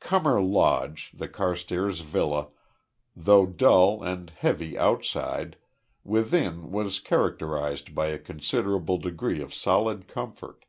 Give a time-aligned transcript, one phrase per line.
[0.00, 2.48] Cumnor Lodge, the Carstairs villa,
[3.14, 5.56] though dull and heavy outside,
[6.02, 10.64] within was characterised by a considerable degree of solid comfort.